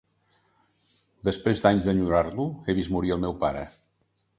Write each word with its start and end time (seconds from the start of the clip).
Després 1.29 1.63
d'anys 1.67 1.91
d'enyorar-lo, 1.91 2.49
he 2.67 2.79
vist 2.81 2.95
morir 2.97 3.19
el 3.19 3.27
meu 3.29 3.41
pare. 3.47 3.67